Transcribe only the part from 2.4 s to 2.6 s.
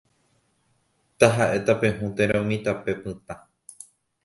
umi